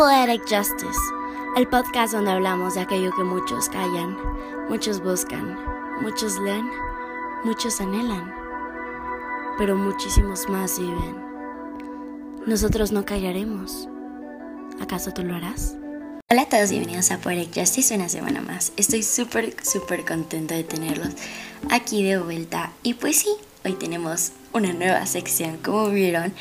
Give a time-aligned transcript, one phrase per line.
[0.00, 0.98] Poetic Justice,
[1.58, 4.16] el podcast donde hablamos de aquello que muchos callan,
[4.70, 5.58] muchos buscan,
[6.00, 6.70] muchos leen,
[7.44, 8.34] muchos anhelan,
[9.58, 11.16] pero muchísimos más viven.
[12.46, 13.90] Nosotros no callaremos.
[14.80, 15.76] ¿Acaso tú lo harás?
[16.30, 18.72] Hola a todos, bienvenidos a Poetic Justice una semana más.
[18.78, 21.10] Estoy súper, súper contenta de tenerlos
[21.70, 22.72] aquí de vuelta.
[22.82, 23.28] Y pues sí,
[23.66, 26.32] hoy tenemos una nueva sección, como vieron.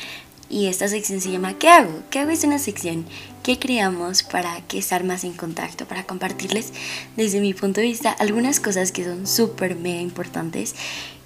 [0.49, 2.01] Y esta sección se llama ¿Qué hago?
[2.09, 2.31] ¿Qué hago?
[2.31, 3.05] Es una sección
[3.43, 6.73] que creamos para que estar más en contacto, para compartirles
[7.15, 10.75] desde mi punto de vista algunas cosas que son súper mega importantes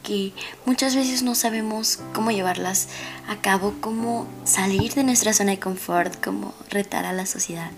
[0.03, 0.34] que
[0.65, 2.89] muchas veces no sabemos cómo llevarlas
[3.27, 7.71] a cabo, cómo salir de nuestra zona de confort, cómo retar a la sociedad.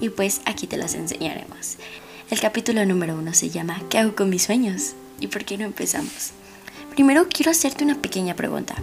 [0.00, 1.76] Y pues aquí te las enseñaremos.
[2.30, 4.94] El capítulo número uno se llama ¿Qué hago con mis sueños?
[5.20, 6.30] ¿Y por qué no empezamos?
[6.90, 8.76] Primero quiero hacerte una pequeña pregunta.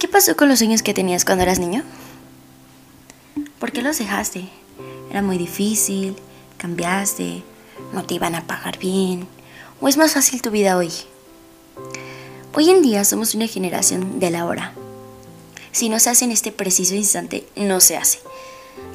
[0.00, 1.82] ¿Qué pasó con los sueños que tenías cuando eras niño?
[3.58, 4.48] ¿Por qué los dejaste?
[5.10, 6.16] ¿Era muy difícil?
[6.56, 7.42] ¿Cambiaste?
[7.92, 9.28] ¿No te iban a pagar bien?
[9.78, 10.90] ¿O es más fácil tu vida hoy?
[12.54, 14.72] Hoy en día somos una generación de la hora.
[15.70, 18.20] Si no se hace en este preciso instante, no se hace.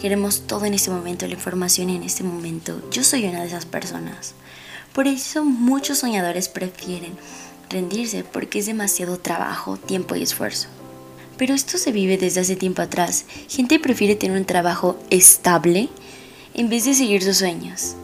[0.02, 2.82] Queremos todo en este momento, la información en este momento.
[2.90, 4.34] Yo soy una de esas personas.
[4.92, 7.16] Por eso muchos soñadores prefieren
[7.70, 10.70] rendirse porque es demasiado trabajo, tiempo y esfuerzo.
[11.38, 13.26] Pero esto se vive desde hace tiempo atrás.
[13.50, 15.90] Gente prefiere tener un trabajo estable
[16.54, 17.96] en vez de seguir sus sueños.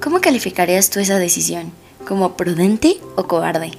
[0.00, 1.72] ¿Cómo calificarías tú esa decisión?
[2.06, 3.72] ¿Como prudente o cobarde?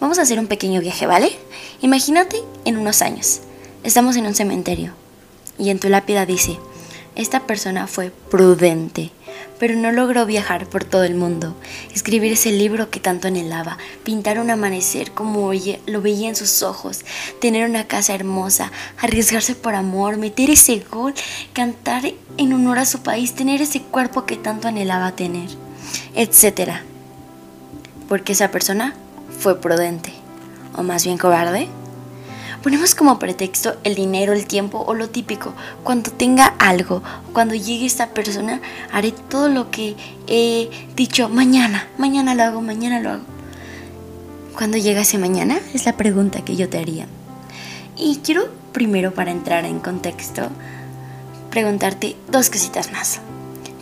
[0.00, 1.32] Vamos a hacer un pequeño viaje, ¿vale?
[1.80, 3.40] Imagínate en unos años.
[3.84, 4.92] Estamos en un cementerio
[5.58, 6.58] y en tu lápida dice,
[7.16, 9.10] esta persona fue prudente
[9.62, 11.54] pero no logró viajar por todo el mundo,
[11.94, 15.52] escribir ese libro que tanto anhelaba, pintar un amanecer como
[15.86, 17.04] lo veía en sus ojos,
[17.40, 21.14] tener una casa hermosa, arriesgarse por amor, meter ese gol,
[21.52, 25.48] cantar en honor a su país, tener ese cuerpo que tanto anhelaba tener,
[26.16, 26.80] etc.
[28.08, 28.96] Porque esa persona
[29.38, 30.12] fue prudente,
[30.74, 31.68] o más bien cobarde.
[32.62, 35.52] Ponemos como pretexto el dinero, el tiempo o lo típico.
[35.82, 37.02] Cuando tenga algo,
[37.32, 38.60] cuando llegue esta persona,
[38.92, 39.96] haré todo lo que
[40.28, 41.88] he dicho mañana.
[41.98, 43.24] Mañana lo hago, mañana lo hago.
[44.56, 45.58] ¿Cuándo llega ese mañana?
[45.74, 47.06] Es la pregunta que yo te haría.
[47.96, 50.48] Y quiero primero para entrar en contexto
[51.50, 53.20] preguntarte dos cositas más.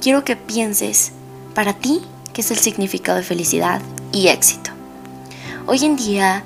[0.01, 1.13] Quiero que pienses
[1.55, 2.01] para ti
[2.33, 4.71] qué es el significado de felicidad y éxito.
[5.67, 6.43] Hoy en día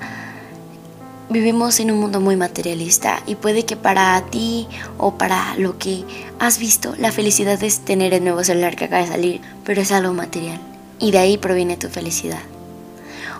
[1.29, 6.03] vivimos en un mundo muy materialista y puede que para ti o para lo que
[6.39, 9.91] has visto la felicidad es tener el nuevo celular que acaba de salir, pero es
[9.91, 10.59] algo material
[10.99, 12.41] y de ahí proviene tu felicidad.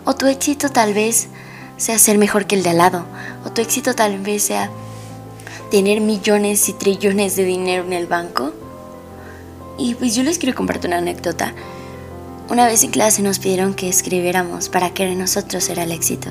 [0.03, 1.27] O tu éxito tal vez
[1.77, 3.05] sea ser mejor que el de al lado,
[3.45, 4.69] o tu éxito tal vez sea
[5.71, 8.53] tener millones y trillones de dinero en el banco.
[9.77, 11.53] Y pues yo les quiero compartir una anécdota.
[12.47, 16.29] Una vez en clase nos pidieron que escribiéramos para que nosotros era el éxito.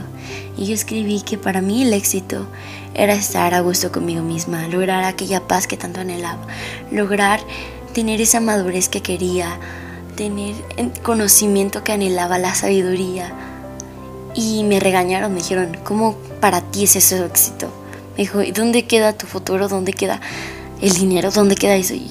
[0.56, 2.46] Y yo escribí que para mí el éxito
[2.94, 6.46] era estar a gusto conmigo misma, lograr aquella paz que tanto anhelaba,
[6.92, 7.40] lograr
[7.92, 9.58] tener esa madurez que quería,
[10.14, 10.54] tener
[11.02, 13.32] conocimiento que anhelaba, la sabiduría.
[14.36, 17.68] Y me regañaron, me dijeron, ¿cómo para ti es ese éxito?
[18.16, 19.66] Me dijo, ¿y dónde queda tu futuro?
[19.66, 20.20] ¿Dónde queda
[20.80, 21.32] el dinero?
[21.32, 21.94] ¿Dónde queda eso?
[21.94, 22.08] Y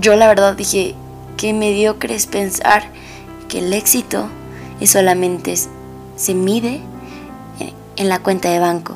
[0.00, 0.94] yo la verdad dije,
[1.36, 3.01] qué mediocre es pensar
[3.52, 4.28] que el éxito
[4.80, 5.54] es solamente
[6.16, 6.80] se mide
[7.96, 8.94] en la cuenta de banco.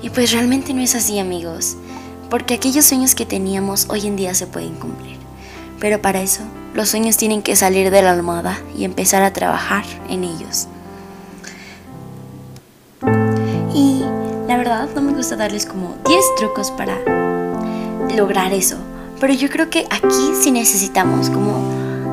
[0.00, 1.76] Y pues realmente no es así amigos,
[2.30, 5.18] porque aquellos sueños que teníamos hoy en día se pueden cumplir.
[5.78, 6.40] Pero para eso
[6.72, 10.66] los sueños tienen que salir de la almohada y empezar a trabajar en ellos.
[13.74, 14.02] Y
[14.48, 16.96] la verdad no me gusta darles como 10 trucos para
[18.16, 18.76] lograr eso,
[19.20, 21.69] pero yo creo que aquí sí necesitamos como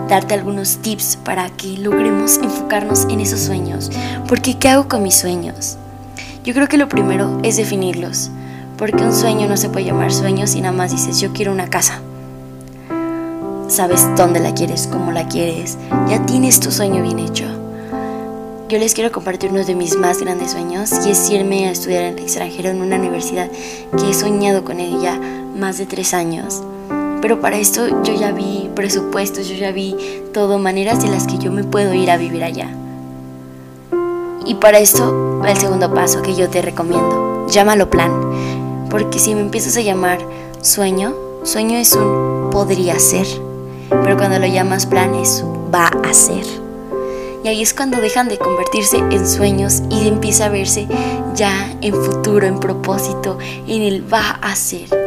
[0.08, 3.92] darte algunos tips para que logremos enfocarnos en esos sueños.
[4.28, 5.78] Porque ¿qué hago con mis sueños?
[6.44, 8.30] Yo creo que lo primero es definirlos.
[8.78, 11.70] Porque un sueño no se puede llamar sueño si nada más dices yo quiero una
[11.70, 12.02] casa.
[13.68, 15.78] Sabes dónde la quieres, cómo la quieres.
[16.08, 17.46] Ya tienes tu sueño bien hecho.
[18.70, 22.04] Yo les quiero compartir uno de mis más grandes sueños y es irme a estudiar
[22.04, 23.50] en el extranjero en una universidad
[23.98, 25.20] que he soñado con ella
[25.56, 26.62] más de tres años.
[27.28, 29.98] Pero para esto yo ya vi presupuestos, yo ya vi
[30.34, 32.70] todo, maneras de las que yo me puedo ir a vivir allá.
[34.46, 37.46] Y para esto el segundo paso que yo te recomiendo.
[37.50, 38.14] Llámalo plan.
[38.90, 40.20] Porque si me empiezas a llamar
[40.62, 43.28] sueño, sueño es un podría ser.
[43.90, 45.44] Pero cuando lo llamas plan es
[45.76, 46.46] va a ser.
[47.44, 50.88] Y ahí es cuando dejan de convertirse en sueños y empieza a verse
[51.36, 53.38] ya en futuro, en propósito,
[53.68, 55.07] en el va a ser.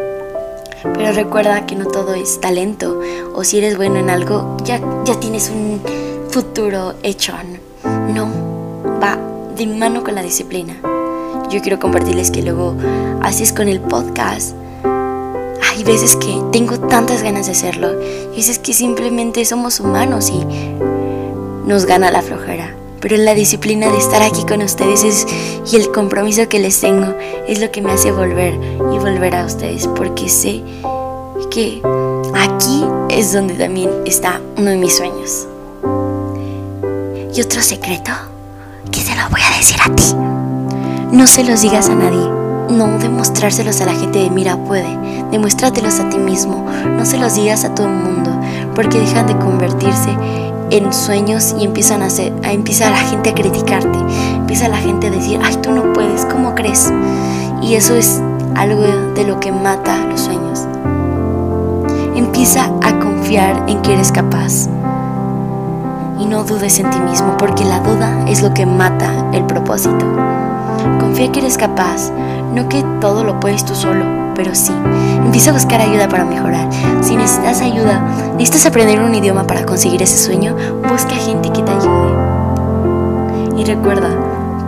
[0.82, 3.00] Pero recuerda que no todo es talento
[3.34, 5.80] o si eres bueno en algo, ya, ya tienes un
[6.30, 7.34] futuro hecho.
[8.14, 8.28] No,
[9.02, 9.18] va
[9.56, 10.76] de mano con la disciplina.
[11.50, 12.76] Yo quiero compartirles que luego
[13.22, 14.54] así es con el podcast.
[15.70, 18.00] Hay veces que tengo tantas ganas de hacerlo
[18.32, 20.44] y veces que simplemente somos humanos y
[21.66, 22.79] nos gana la flojera.
[23.00, 25.26] Pero la disciplina de estar aquí con ustedes
[25.72, 27.14] y el compromiso que les tengo
[27.48, 30.62] es lo que me hace volver y volver a ustedes porque sé
[31.50, 31.80] que
[32.34, 35.46] aquí es donde también está uno de mis sueños.
[37.34, 38.12] Y otro secreto
[38.90, 40.14] que se lo voy a decir a ti.
[41.12, 42.28] No se los digas a nadie.
[42.70, 44.96] No demostrárselos a la gente de mira puede.
[45.30, 46.64] Demuéstratelos a ti mismo.
[46.86, 48.30] No se los digas a todo el mundo.
[48.74, 50.10] Porque dejan de convertirse
[50.70, 53.98] en sueños y empiezan a hacer, a empieza la gente a criticarte.
[54.34, 56.92] Empieza la gente a decir, ay, tú no puedes, ¿cómo crees?
[57.62, 58.20] Y eso es
[58.56, 58.82] algo
[59.14, 60.66] de lo que mata los sueños.
[62.14, 64.68] Empieza a confiar en que eres capaz.
[66.18, 70.04] Y no dudes en ti mismo, porque la duda es lo que mata el propósito.
[70.98, 72.10] Confía que eres capaz,
[72.54, 74.04] no que todo lo puedes tú solo,
[74.42, 74.72] pero sí.
[75.22, 76.66] Empieza a buscar ayuda para mejorar.
[77.02, 78.00] Si necesitas ayuda,
[78.38, 80.56] necesitas aprender un idioma para conseguir ese sueño,
[80.88, 82.14] busca gente que te ayude.
[83.58, 84.08] Y recuerda,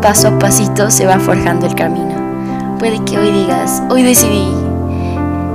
[0.02, 2.14] paso a pasito se va forjando el camino.
[2.78, 4.52] Puede que hoy digas, hoy decidí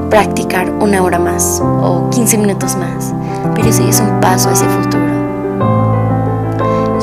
[0.10, 3.14] practicar una hora más o 15 minutos más,
[3.54, 5.06] pero ese es un paso a ese futuro.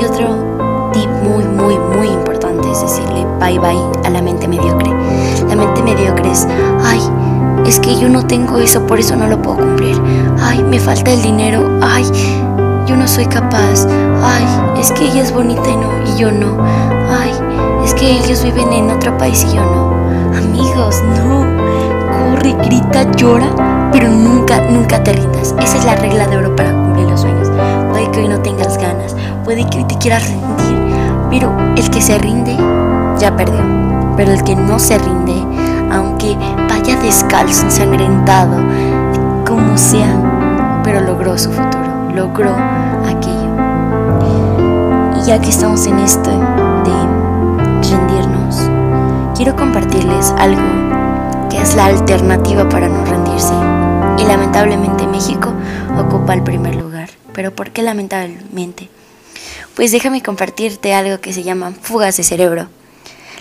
[0.01, 4.91] Y otro tip muy, muy, muy importante es decirle bye bye a la mente mediocre.
[5.49, 6.47] La mente mediocre es,
[6.95, 10.01] ay, es que yo no tengo eso, por eso no lo puedo cumplir.
[10.41, 11.79] Ay, me falta el dinero.
[11.83, 12.05] Ay,
[12.87, 13.87] yo no soy capaz.
[14.23, 14.45] Ay,
[14.79, 16.57] es que ella es bonita y, y yo no.
[16.63, 17.33] Ay,
[17.85, 19.95] es que ellos viven en otro país y yo no.
[20.37, 21.45] Amigos, no.
[22.13, 25.55] Corre, grita, llora, pero nunca, nunca te rindas.
[25.61, 27.49] Esa es la regla de oro para cumplir los sueños.
[27.91, 30.79] Puede que hoy no tengas ganas, puede que hoy te quieras rendir,
[31.31, 32.57] pero el que se rinde
[33.19, 33.61] ya perdió.
[34.17, 35.45] Pero el que no se rinde,
[35.91, 36.37] aunque
[37.05, 38.57] descalzo, ensangrentado,
[39.47, 42.57] como sea, pero logró su futuro, logró
[43.07, 43.55] aquello.
[45.19, 48.71] Y ya que estamos en esto de rendirnos,
[49.37, 50.63] quiero compartirles algo
[51.51, 53.55] que es la alternativa para no rendirse.
[54.19, 55.53] Y lamentablemente México
[55.99, 57.11] ocupa el primer lugar.
[57.35, 58.89] ¿Pero por qué lamentablemente?
[59.75, 62.69] Pues déjame compartirte algo que se llama fugas de cerebro.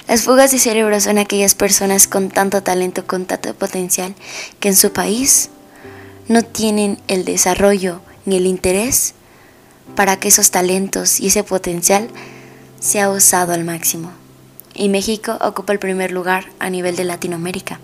[0.07, 4.13] Las fugas de cerebro son aquellas personas con tanto talento, con tanto potencial,
[4.59, 5.49] que en su país
[6.27, 9.13] no tienen el desarrollo ni el interés
[9.95, 12.09] para que esos talentos y ese potencial
[12.79, 14.11] sea usado al máximo.
[14.73, 17.79] Y México ocupa el primer lugar a nivel de Latinoamérica.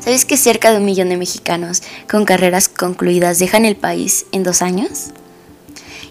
[0.00, 4.42] ¿Sabes que cerca de un millón de mexicanos con carreras concluidas dejan el país en
[4.42, 5.10] dos años?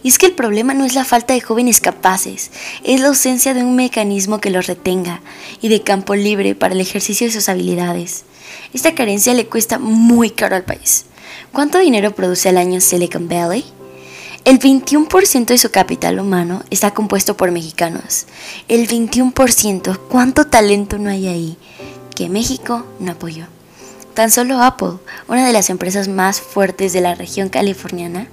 [0.03, 2.51] Y es que el problema no es la falta de jóvenes capaces,
[2.83, 5.21] es la ausencia de un mecanismo que los retenga
[5.61, 8.23] y de campo libre para el ejercicio de sus habilidades.
[8.73, 11.05] Esta carencia le cuesta muy caro al país.
[11.51, 13.65] ¿Cuánto dinero produce al año Silicon Valley?
[14.45, 18.27] El 21% de su capital humano está compuesto por mexicanos.
[18.69, 21.57] El 21%, ¿cuánto talento no hay ahí?
[22.15, 23.47] Que México no apoyó.
[24.13, 28.29] Tan solo Apple, una de las empresas más fuertes de la región californiana,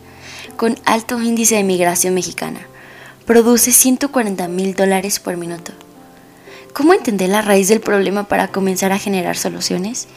[0.57, 2.61] con alto índice de migración mexicana.
[3.27, 5.73] Produce 140 mil dólares por minuto.
[6.73, 10.09] ¿Cómo entender la raíz del problema para comenzar a generar soluciones?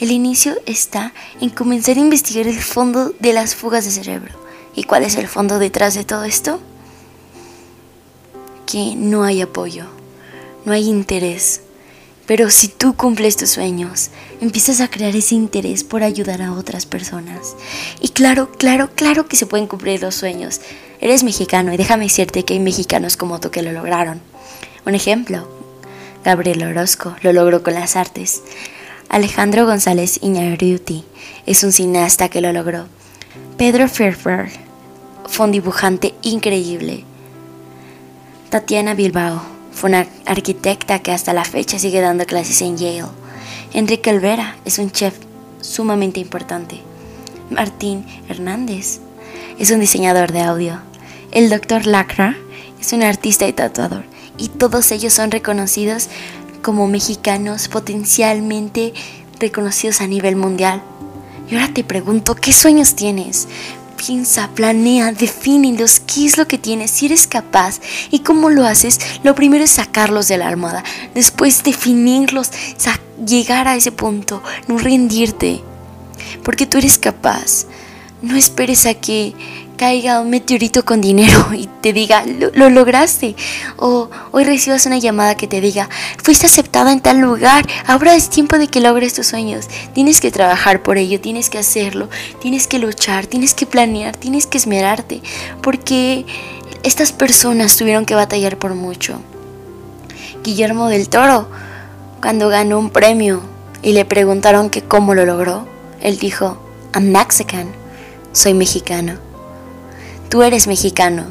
[0.00, 4.34] El inicio está en comenzar a investigar el fondo de las fugas de cerebro.
[4.74, 6.60] ¿Y cuál es el fondo detrás de todo esto?
[8.66, 9.86] Que no hay apoyo,
[10.64, 11.60] no hay interés,
[12.26, 14.10] pero si tú cumples tus sueños,
[14.40, 17.56] empiezas a crear ese interés por ayudar a otras personas.
[18.00, 20.60] Y claro, claro, claro que se pueden cumplir los sueños.
[21.00, 24.20] Eres mexicano y déjame decirte que hay mexicanos como tú que lo lograron.
[24.86, 25.48] Un ejemplo,
[26.24, 28.42] Gabriel Orozco lo logró con las artes.
[29.08, 31.04] Alejandro González Iñárritu
[31.44, 32.86] es un cineasta que lo logró.
[33.58, 34.50] Pedro Ferfer
[35.26, 37.04] fue un dibujante increíble.
[38.48, 43.04] Tatiana Bilbao fue una arquitecta que hasta la fecha sigue dando clases en Yale.
[43.72, 45.14] Enrique Olvera es un chef
[45.60, 46.80] sumamente importante.
[47.50, 49.00] Martín Hernández
[49.58, 50.80] es un diseñador de audio.
[51.30, 52.36] El doctor Lacra
[52.80, 54.04] es un artista y tatuador.
[54.38, 56.08] Y todos ellos son reconocidos
[56.62, 58.92] como mexicanos potencialmente
[59.38, 60.82] reconocidos a nivel mundial.
[61.50, 63.48] Y ahora te pregunto, ¿qué sueños tienes?
[64.04, 67.80] Piensa, planea, defínelos, qué es lo que tienes, si eres capaz
[68.10, 68.98] y cómo lo haces.
[69.22, 70.82] Lo primero es sacarlos de la almohada,
[71.14, 72.50] después definirlos,
[73.24, 75.60] llegar a ese punto, no rendirte,
[76.42, 77.66] porque tú eres capaz.
[78.22, 79.34] No esperes a que
[79.82, 83.34] caiga un meteorito con dinero y te diga, lo, lograste.
[83.78, 85.88] O hoy recibas una llamada que te diga,
[86.22, 89.66] fuiste aceptada en tal lugar, ahora es tiempo de que logres tus sueños.
[89.92, 92.08] Tienes que trabajar por ello, tienes que hacerlo,
[92.40, 95.20] tienes que luchar, tienes que planear, tienes que esmerarte,
[95.62, 96.26] porque
[96.84, 99.20] estas personas tuvieron que batallar por mucho.
[100.44, 101.48] Guillermo del Toro,
[102.20, 103.42] cuando ganó un premio
[103.82, 105.66] y le preguntaron que cómo lo logró,
[106.00, 106.56] él dijo,
[106.94, 107.66] I'm Mexican,
[108.32, 109.31] soy mexicano
[110.32, 111.26] tú eres mexicano.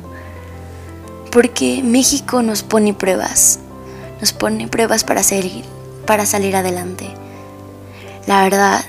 [1.31, 3.58] Porque México nos pone pruebas,
[4.20, 5.63] nos pone pruebas para salir,
[6.05, 7.10] para salir adelante.
[8.27, 8.86] La verdad,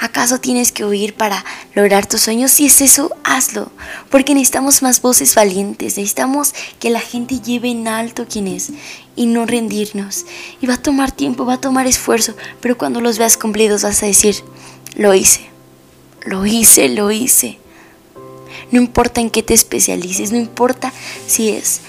[0.00, 2.50] ¿Acaso tienes que huir para lograr tus sueños?
[2.50, 3.70] Si es eso, hazlo.
[4.08, 5.98] Porque necesitamos más voces valientes.
[5.98, 8.70] Necesitamos que la gente lleve en alto quién es
[9.16, 10.24] y no rendirnos.
[10.62, 12.36] Y va a tomar tiempo, va a tomar esfuerzo.
[12.62, 14.36] Pero cuando los veas cumplidos vas a decir,
[14.94, 15.42] lo hice.
[16.24, 17.58] Lo hice, lo hice.
[18.70, 20.90] No importa en qué te especialices, no importa
[21.26, 21.82] si es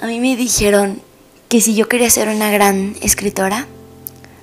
[0.00, 1.02] a mí me dijeron
[1.48, 3.66] que si yo quería ser una gran escritora,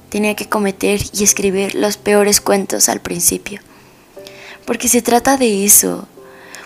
[0.09, 3.59] tenía que cometer y escribir los peores cuentos al principio.
[4.65, 6.07] Porque se trata de eso.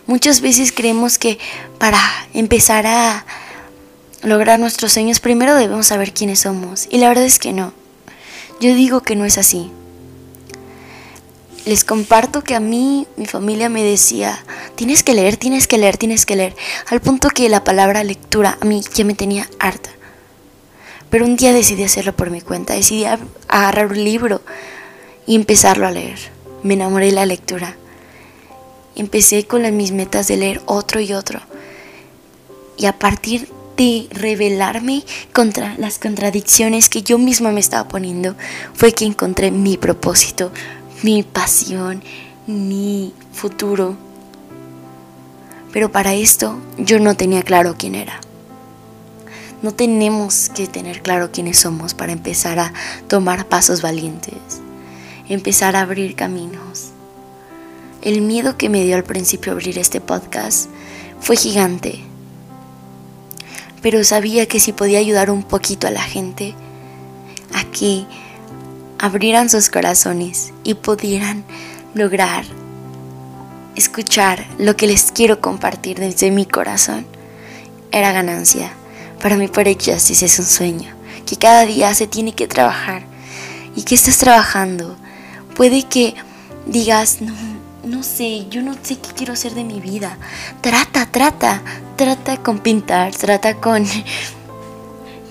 [0.08, 1.40] Muchas veces creemos que
[1.80, 2.00] para
[2.34, 3.26] empezar a
[4.24, 6.88] lograr nuestros sueños primero debemos saber quiénes somos.
[6.90, 7.74] Y la verdad es que no.
[8.60, 9.72] Yo digo que no es así
[11.66, 14.44] les comparto que a mí mi familia me decía,
[14.76, 16.56] tienes que leer, tienes que leer, tienes que leer,
[16.88, 19.90] al punto que la palabra lectura a mí ya me tenía harta.
[21.10, 23.06] Pero un día decidí hacerlo por mi cuenta, decidí
[23.48, 24.42] agarrar un libro
[25.28, 26.18] y empezarlo a leer.
[26.64, 27.76] Me enamoré de la lectura.
[28.96, 31.42] Empecé con las, mis metas de leer otro y otro.
[32.78, 35.04] Y a partir de revelarme
[35.34, 38.36] contra las contradicciones que yo misma me estaba poniendo,
[38.74, 40.52] fue que encontré mi propósito,
[41.04, 42.04] mi pasión,
[42.48, 43.96] mi futuro.
[45.72, 48.20] Pero para esto yo no tenía claro quién era.
[49.62, 52.74] No tenemos que tener claro quiénes somos para empezar a
[53.08, 54.34] tomar pasos valientes,
[55.30, 56.90] empezar a abrir caminos.
[58.02, 60.68] El miedo que me dio al principio abrir este podcast
[61.20, 62.00] fue gigante,
[63.84, 66.56] pero sabía que si podía ayudar un poquito a la gente
[67.54, 68.06] a que
[69.02, 71.44] abrieran sus corazones y pudieran
[71.96, 72.46] lograr
[73.76, 77.06] escuchar lo que les quiero compartir desde mi corazón,
[77.92, 78.72] era ganancia.
[79.22, 80.94] Para mí por Justice es un sueño,
[81.26, 83.04] que cada día se tiene que trabajar.
[83.76, 84.98] ¿Y que estás trabajando?
[85.56, 86.14] Puede que
[86.66, 87.34] digas, no,
[87.84, 90.18] no sé, yo no sé qué quiero hacer de mi vida.
[90.62, 91.62] Trata, trata,
[91.96, 93.86] trata con pintar, trata con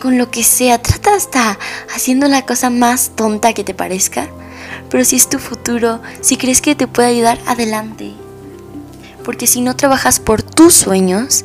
[0.01, 1.59] con lo que sea, trata hasta
[1.95, 4.29] haciendo la cosa más tonta que te parezca.
[4.89, 8.13] Pero si es tu futuro, si crees que te puede ayudar, adelante.
[9.25, 11.45] Porque si no trabajas por tus sueños,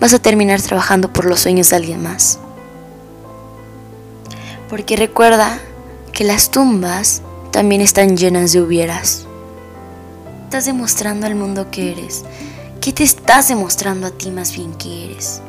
[0.00, 2.38] vas a terminar trabajando por los sueños de alguien más.
[4.70, 5.58] Porque recuerda
[6.12, 9.26] que las tumbas también están llenas de hubieras.
[10.44, 12.24] Estás demostrando al mundo que eres.
[12.80, 15.42] ¿Qué te estás demostrando a ti más bien que eres?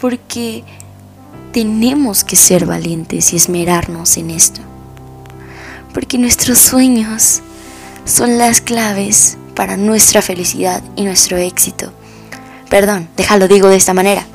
[0.00, 0.64] Porque
[1.54, 4.60] tenemos que ser valientes y esmerarnos en esto.
[5.92, 7.42] Porque nuestros sueños
[8.04, 11.92] son las claves para nuestra felicidad y nuestro éxito.
[12.68, 14.26] Perdón, déjalo digo de esta manera.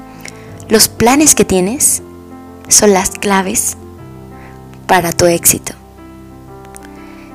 [0.70, 2.02] Los planes que tienes
[2.70, 3.76] son las claves
[4.88, 5.74] para tu éxito.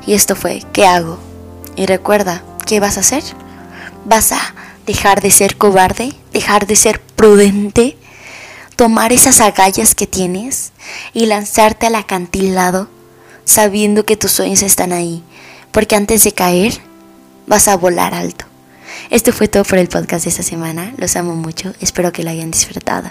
[0.06, 1.18] Y esto fue, ¿qué hago?
[1.76, 3.22] Y recuerda, ¿qué vas a hacer?
[4.06, 4.54] ¿Vas a
[4.86, 6.14] dejar de ser cobarde?
[6.32, 7.98] ¿Dejar de ser prudente?
[8.76, 10.72] Tomar esas agallas que tienes
[11.12, 12.88] y lanzarte al acantilado
[13.44, 15.22] sabiendo que tus sueños están ahí,
[15.70, 16.80] porque antes de caer
[17.46, 18.46] vas a volar alto.
[19.10, 20.94] Esto fue todo por el podcast de esta semana.
[20.96, 21.74] Los amo mucho.
[21.80, 23.10] Espero que lo hayan disfrutado.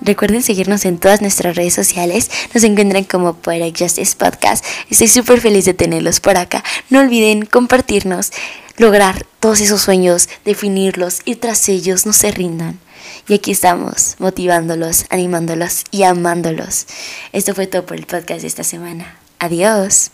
[0.00, 2.30] Recuerden seguirnos en todas nuestras redes sociales.
[2.52, 4.64] Nos encuentran como Poetic Justice Podcast.
[4.90, 6.62] Estoy súper feliz de tenerlos por acá.
[6.90, 8.32] No olviden compartirnos,
[8.76, 12.78] lograr todos esos sueños, definirlos, ir tras ellos, no se rindan.
[13.28, 16.86] Y aquí estamos, motivándolos, animándolos y amándolos.
[17.32, 19.18] Esto fue todo por el podcast de esta semana.
[19.38, 20.10] Adiós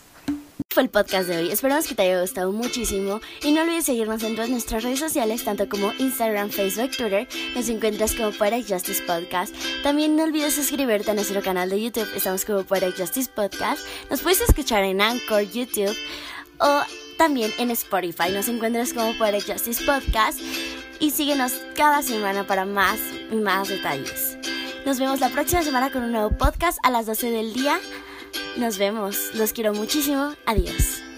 [0.73, 1.51] fue el podcast de hoy.
[1.51, 5.43] Esperamos que te haya gustado muchísimo y no olvides seguirnos en todas nuestras redes sociales,
[5.43, 7.27] tanto como Instagram, Facebook, Twitter.
[7.55, 9.53] Nos encuentras como Poetic Justice Podcast.
[9.83, 12.09] También no olvides suscribirte a nuestro canal de YouTube.
[12.15, 13.85] Estamos como Poetic Justice Podcast.
[14.09, 15.95] Nos puedes escuchar en Anchor, YouTube
[16.59, 16.81] o
[17.17, 18.31] también en Spotify.
[18.31, 20.39] Nos encuentras como Poetic Justice Podcast
[21.03, 22.97] y síguenos cada semana para más
[23.29, 24.37] y más detalles.
[24.85, 27.77] Nos vemos la próxima semana con un nuevo podcast a las 12 del día.
[28.55, 29.35] Nos vemos.
[29.35, 30.33] Los quiero muchísimo.
[30.45, 31.12] Adiós.